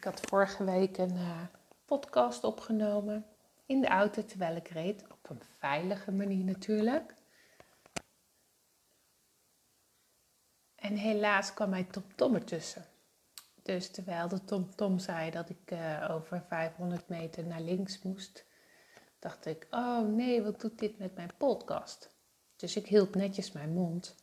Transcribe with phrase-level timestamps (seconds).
[0.00, 1.40] Ik had vorige week een uh,
[1.84, 3.26] podcast opgenomen
[3.66, 5.04] in de auto terwijl ik reed.
[5.10, 7.14] Op een veilige manier natuurlijk.
[10.74, 12.84] En helaas kwam mijn TomTom ertussen.
[13.62, 18.44] Dus terwijl de TomTom zei dat ik uh, over 500 meter naar links moest,
[19.18, 22.10] dacht ik: Oh nee, wat doet dit met mijn podcast?
[22.56, 24.14] Dus ik hield netjes mijn mond.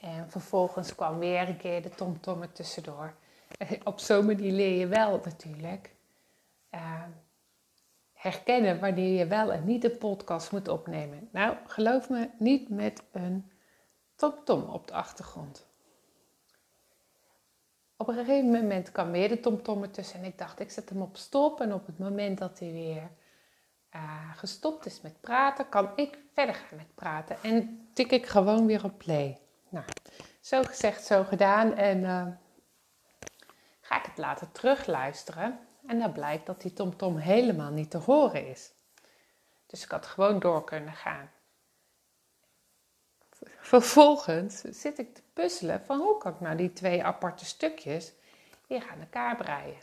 [0.00, 3.14] En vervolgens kwam weer een keer de TomTom er tussendoor.
[3.84, 5.94] Op zo'n manier leer je wel natuurlijk
[6.70, 7.02] uh,
[8.12, 11.28] herkennen wanneer je wel en niet een podcast moet opnemen.
[11.32, 13.50] Nou, geloof me, niet met een
[14.16, 15.70] TomTom op de achtergrond.
[17.96, 21.02] Op een gegeven moment kwam weer de TomTom ertussen en ik dacht, ik zet hem
[21.02, 21.60] op stop.
[21.60, 23.10] En op het moment dat hij weer
[23.94, 27.36] uh, gestopt is met praten, kan ik verder gaan met praten.
[27.42, 29.38] En tik ik gewoon weer op play.
[29.68, 29.84] Nou,
[30.40, 31.74] zo gezegd, zo gedaan.
[31.74, 32.26] En uh,
[33.92, 35.58] ga ik het later terugluisteren.
[35.86, 38.72] En dan blijkt dat die TomTom helemaal niet te horen is.
[39.66, 41.30] Dus ik had gewoon door kunnen gaan.
[43.60, 48.12] Vervolgens zit ik te puzzelen van hoe kan ik nou die twee aparte stukjes
[48.66, 49.82] weer aan elkaar breien.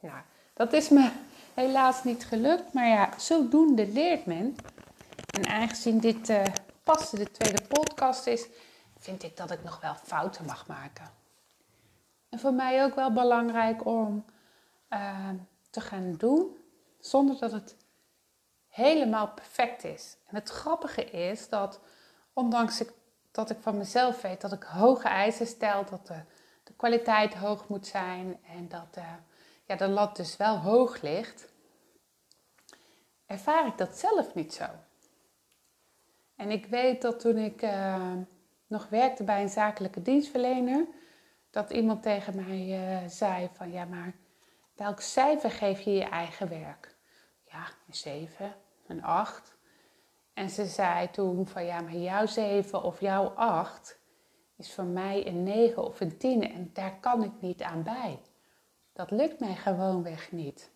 [0.00, 0.20] Nou,
[0.54, 1.10] dat is me
[1.54, 4.56] helaas niet gelukt, maar ja, zodoende leert men.
[5.30, 6.42] En aangezien dit uh,
[6.82, 8.46] pas de tweede podcast is,
[8.98, 11.17] vind ik dat ik nog wel fouten mag maken.
[12.28, 14.24] En voor mij ook wel belangrijk om
[14.90, 15.28] uh,
[15.70, 16.56] te gaan doen
[17.00, 17.76] zonder dat het
[18.68, 20.16] helemaal perfect is.
[20.26, 21.80] En het grappige is dat,
[22.32, 22.92] ondanks ik,
[23.30, 26.20] dat ik van mezelf weet dat ik hoge eisen stel, dat de,
[26.64, 29.12] de kwaliteit hoog moet zijn en dat uh,
[29.64, 31.48] ja, de lat dus wel hoog ligt,
[33.26, 34.66] ervaar ik dat zelf niet zo.
[36.36, 38.12] En ik weet dat toen ik uh,
[38.66, 40.86] nog werkte bij een zakelijke dienstverlener,
[41.58, 44.14] dat iemand tegen mij uh, zei van ja, maar
[44.74, 46.96] welk cijfer geef je je eigen werk?
[47.44, 48.54] Ja, een 7,
[48.86, 49.56] een 8.
[50.34, 53.98] En ze zei toen van ja, maar jouw 7 of jouw 8
[54.56, 58.20] is voor mij een 9 of een 10 en daar kan ik niet aan bij.
[58.92, 60.70] Dat lukt mij gewoonweg niet.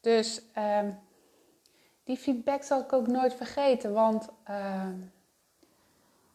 [0.00, 0.88] Dus uh,
[2.04, 4.88] die feedback zal ik ook nooit vergeten, want uh,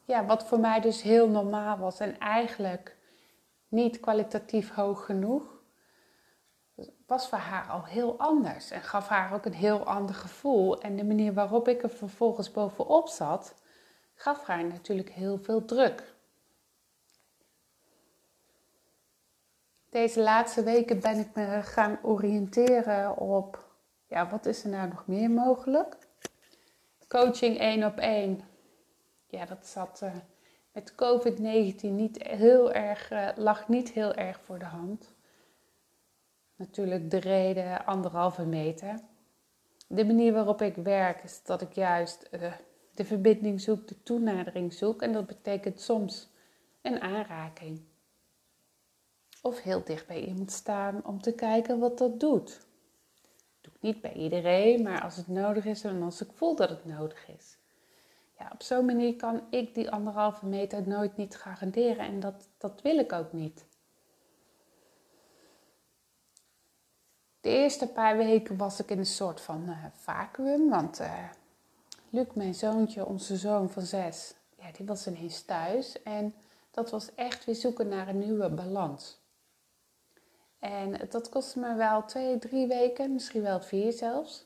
[0.05, 2.99] ja, wat voor mij dus heel normaal was en eigenlijk
[3.71, 5.61] niet kwalitatief hoog genoeg,
[7.05, 10.81] was voor haar al heel anders en gaf haar ook een heel ander gevoel.
[10.81, 13.55] En de manier waarop ik er vervolgens bovenop zat,
[14.13, 16.15] gaf haar natuurlijk heel veel druk.
[19.89, 23.69] Deze laatste weken ben ik me gaan oriënteren op,
[24.07, 25.97] ja, wat is er nou nog meer mogelijk?
[27.07, 28.41] Coaching één op één.
[29.27, 30.15] Ja, dat zat uh,
[30.71, 35.13] met COVID-19 niet heel erg, uh, lag niet heel erg voor de hand.
[36.55, 38.99] Natuurlijk de reden anderhalve meter.
[39.87, 42.53] De manier waarop ik werk is dat ik juist uh,
[42.93, 45.01] de verbinding zoek, de toenadering zoek.
[45.01, 46.29] En dat betekent soms
[46.81, 47.81] een aanraking.
[49.41, 52.49] Of heel dicht bij iemand staan om te kijken wat dat doet.
[53.21, 56.55] Dat doe ik niet bij iedereen, maar als het nodig is en als ik voel
[56.55, 57.57] dat het nodig is.
[58.51, 62.97] Op zo'n manier kan ik die anderhalve meter nooit niet garanderen en dat, dat wil
[62.97, 63.65] ik ook niet.
[67.41, 71.29] De eerste paar weken was ik in een soort van uh, vacuüm, want uh,
[72.09, 76.33] Luc, mijn zoontje, onze zoon van zes, ja, die was ineens thuis en
[76.71, 79.19] dat was echt weer zoeken naar een nieuwe balans.
[80.59, 84.45] En dat kostte me wel twee, drie weken, misschien wel vier zelfs.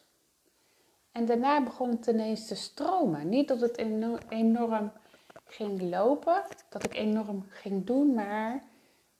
[1.16, 3.30] En daarna begon het ineens te stromen.
[3.30, 3.78] Niet dat het
[4.30, 4.92] enorm
[5.46, 8.64] ging lopen, dat ik enorm ging doen, maar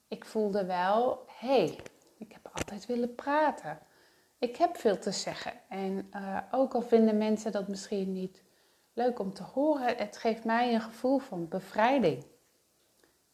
[0.08, 1.80] ik voelde wel, hé, hey,
[2.18, 3.80] ik heb altijd willen praten.
[4.40, 5.52] Ik heb veel te zeggen.
[5.70, 8.44] En uh, ook al vinden mensen dat misschien niet
[8.94, 12.26] leuk om te horen, het geeft mij een gevoel van bevrijding.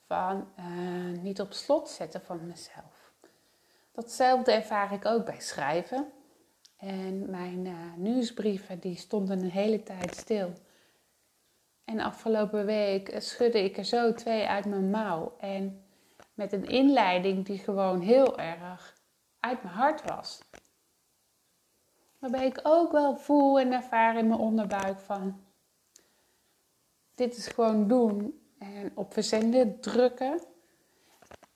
[0.05, 3.13] Van uh, niet op slot zetten van mezelf.
[3.91, 6.11] Datzelfde ervaar ik ook bij schrijven.
[6.81, 10.53] En mijn uh, nieuwsbrieven die stonden een hele tijd stil.
[11.85, 15.35] En afgelopen week schudde ik er zo twee uit mijn mouw.
[15.39, 15.83] En
[16.33, 18.97] met een inleiding die gewoon heel erg
[19.39, 20.41] uit mijn hart was.
[22.19, 25.39] Waarbij ik ook wel voel en ervaar in mijn onderbuik van...
[27.15, 30.39] Dit is gewoon doen en op verzenden drukken.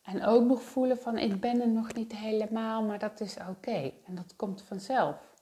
[0.05, 3.91] En ook nog voelen van ik ben er nog niet helemaal, maar dat is oké.
[4.05, 5.33] En dat komt vanzelf.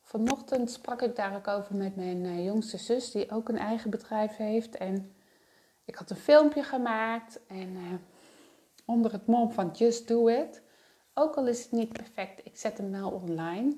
[0.00, 3.90] Vanochtend sprak ik daar ook over met mijn uh, jongste zus, die ook een eigen
[3.90, 4.76] bedrijf heeft.
[4.76, 5.14] En
[5.84, 7.94] ik had een filmpje gemaakt en uh,
[8.84, 10.62] onder het mom van Just Do It.
[11.14, 13.76] Ook al is het niet perfect, ik zet hem wel online.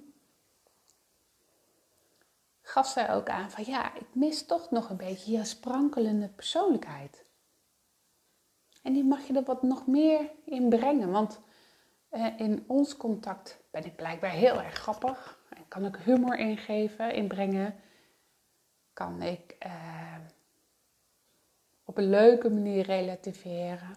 [2.62, 7.25] Gaf zij ook aan van ja, ik mis toch nog een beetje je sprankelende persoonlijkheid.
[8.82, 11.11] En die mag je er wat nog meer in brengen.
[11.11, 11.40] Want
[12.08, 15.40] eh, in ons contact ben ik blijkbaar heel erg grappig.
[15.50, 17.75] En kan ik humor ingeven, inbrengen.
[18.93, 20.17] Kan ik eh,
[21.84, 23.96] op een leuke manier relativeren.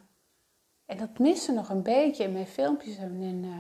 [0.86, 3.58] En dat missen nog een beetje in mijn filmpjes en in, uh,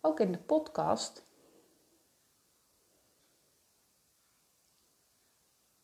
[0.00, 1.26] ook in de podcast.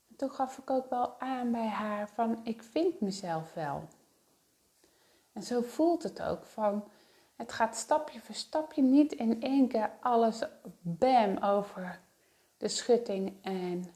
[0.09, 3.89] En toen gaf ik ook wel aan bij haar van ik vind mezelf wel.
[5.33, 6.85] En zo voelt het ook van
[7.37, 10.43] het gaat stapje voor stapje niet in één keer alles
[10.81, 12.01] bam over
[12.57, 13.95] de schutting en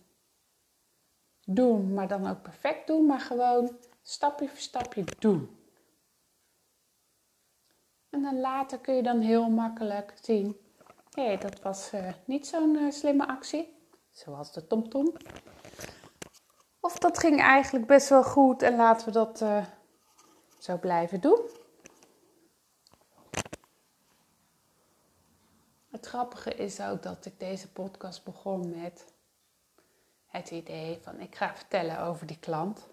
[1.44, 5.56] doen, maar dan ook perfect doen, maar gewoon stapje voor stapje doen.
[8.10, 10.56] En dan later kun je dan heel makkelijk zien,
[11.10, 13.76] hé, hey, dat was uh, niet zo'n uh, slimme actie,
[14.10, 15.12] zoals de tomtom.
[16.80, 19.64] Of dat ging eigenlijk best wel goed en laten we dat uh,
[20.66, 21.40] zo blijven doen.
[25.90, 29.12] Het grappige is ook dat ik deze podcast begon met
[30.26, 32.86] het idee van ik ga vertellen over die klant.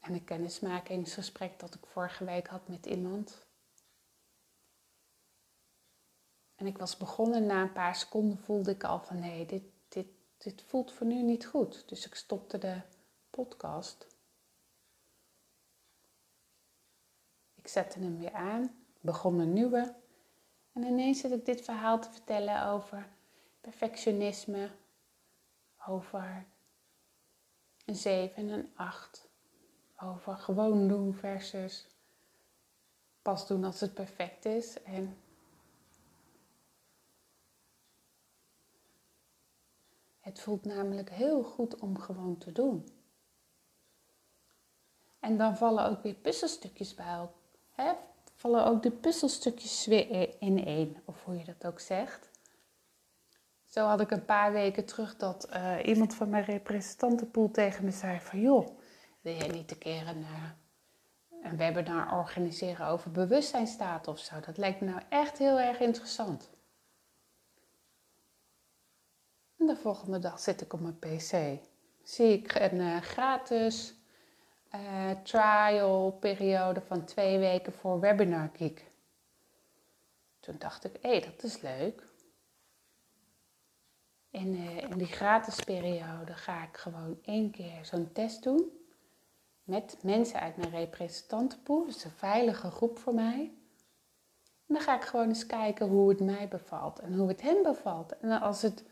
[0.00, 3.46] En een kennismakingsgesprek dat ik vorige week had met iemand.
[6.54, 10.06] En ik was begonnen, na een paar seconden voelde ik al van nee, dit, dit,
[10.38, 11.88] dit voelt voor nu niet goed.
[11.88, 12.80] Dus ik stopte de
[13.30, 14.09] podcast.
[17.70, 19.94] Zette hem weer aan, begon een nieuwe.
[20.72, 23.08] En ineens zit ik dit verhaal te vertellen over
[23.60, 24.70] perfectionisme,
[25.86, 26.46] over
[27.84, 29.28] een 7 en een 8,
[29.96, 31.86] over gewoon doen versus
[33.22, 34.82] pas doen als het perfect is.
[34.82, 35.16] En
[40.20, 42.88] het voelt namelijk heel goed om gewoon te doen.
[45.20, 47.39] En dan vallen ook weer puzzelstukjes bij elkaar
[48.34, 52.30] vallen ook de puzzelstukjes weer in één, of hoe je dat ook zegt.
[53.64, 57.90] Zo had ik een paar weken terug dat uh, iemand van mijn representantenpool tegen me
[57.90, 58.40] zei van...
[58.40, 58.68] joh,
[59.20, 60.50] wil jij niet een keer een, uh,
[61.42, 64.40] een webinar organiseren over bewustzijnstaat of zo?
[64.40, 66.50] Dat lijkt me nou echt heel erg interessant.
[69.58, 71.62] En de volgende dag zit ik op mijn pc.
[72.02, 73.94] Zie ik een uh, gratis
[74.74, 78.90] uh, trial periode van twee weken voor Webinar Geek.
[80.40, 82.08] Toen dacht ik, hé, hey, dat is leuk.
[84.30, 88.78] In, uh, in die gratis periode ga ik gewoon één keer zo'n test doen.
[89.62, 91.84] Met mensen uit mijn representantenpool.
[91.84, 93.54] Dus een veilige groep voor mij.
[94.66, 97.62] En dan ga ik gewoon eens kijken hoe het mij bevalt en hoe het hen
[97.62, 98.18] bevalt.
[98.18, 98.84] En als het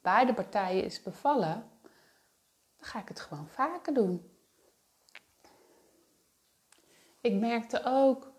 [0.00, 1.70] beide partijen is bevallen,
[2.76, 4.39] dan ga ik het gewoon vaker doen.
[7.20, 8.32] Ik merkte ook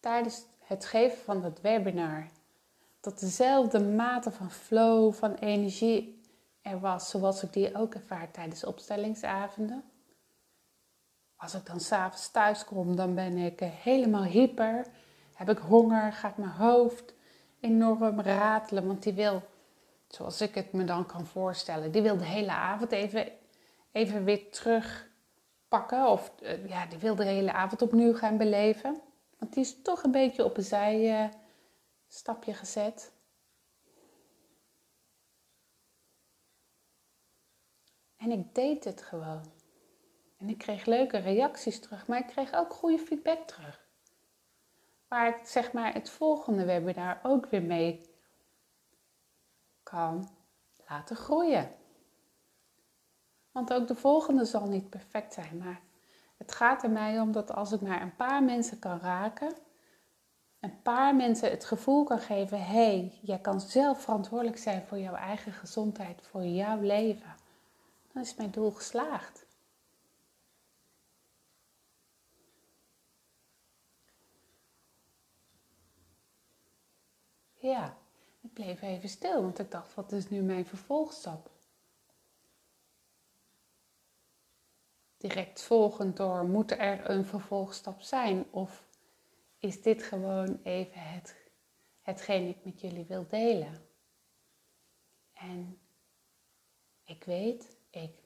[0.00, 2.26] tijdens het geven van dat webinar
[3.04, 6.22] dat dezelfde mate van flow, van energie
[6.62, 9.84] er was, zoals ik die ook ervaar tijdens opstellingsavonden.
[11.36, 14.86] Als ik dan s'avonds thuis kom, dan ben ik helemaal hyper.
[15.34, 17.14] Heb ik honger, gaat mijn hoofd
[17.60, 19.42] enorm ratelen, want die wil,
[20.08, 23.28] zoals ik het me dan kan voorstellen, die wil de hele avond even,
[23.92, 25.08] even weer terug
[25.74, 26.06] pakken.
[26.08, 29.00] Of uh, ja, die wil de hele avond opnieuw gaan beleven.
[29.38, 33.12] Want die is toch een beetje op een zijstapje uh, gezet.
[38.16, 39.52] En ik deed het gewoon.
[40.38, 43.86] En ik kreeg leuke reacties terug, maar ik kreeg ook goede feedback terug.
[45.08, 48.00] Waar ik zeg maar het volgende webinar ook weer mee
[49.82, 50.28] kan
[50.88, 51.74] laten groeien.
[53.54, 55.56] Want ook de volgende zal niet perfect zijn.
[55.56, 55.80] Maar
[56.36, 59.54] het gaat er mij om dat als ik maar een paar mensen kan raken,
[60.60, 64.98] een paar mensen het gevoel kan geven: hé, hey, jij kan zelf verantwoordelijk zijn voor
[64.98, 67.36] jouw eigen gezondheid, voor jouw leven,
[68.12, 69.46] dan is mijn doel geslaagd.
[77.54, 77.96] Ja,
[78.40, 81.53] ik bleef even stil, want ik dacht: wat is nu mijn vervolgstap?
[85.28, 88.44] Direct volgend door, moet er een vervolgstap zijn?
[88.50, 88.86] Of
[89.58, 91.36] is dit gewoon even het,
[92.02, 93.86] hetgeen ik met jullie wil delen?
[95.32, 95.78] En
[97.04, 98.16] ik weet, ik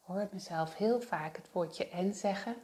[0.00, 2.56] hoor mezelf heel vaak het woordje en zeggen.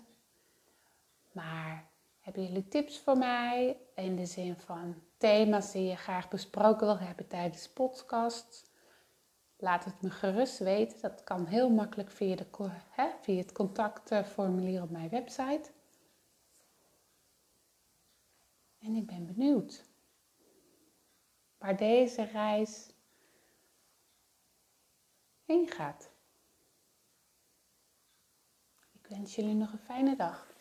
[1.33, 1.85] Maar
[2.21, 6.99] hebben jullie tips voor mij in de zin van thema's die je graag besproken wil
[6.99, 8.71] hebben tijdens de podcast?
[9.65, 11.01] Laat het me gerust weten.
[11.01, 12.47] Dat kan heel makkelijk via, de,
[12.91, 15.71] hè, via het contactformulier op mijn website.
[18.79, 19.85] En ik ben benieuwd
[21.59, 22.91] waar deze reis
[25.45, 26.11] heen gaat.
[28.93, 30.54] Ik wens jullie nog een fijne dag.